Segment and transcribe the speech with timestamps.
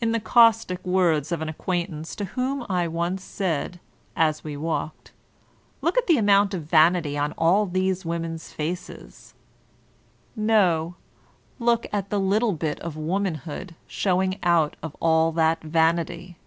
[0.00, 3.80] In the caustic words of an acquaintance, to whom I once said,
[4.16, 5.12] as we walked,
[5.82, 9.34] "'Look at the amount of vanity on all these women's faces,"
[10.34, 10.94] ''No:
[11.58, 16.38] look at the little bit of womanhood showing out of all that vanity